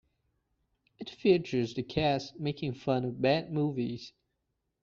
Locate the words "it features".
0.97-1.75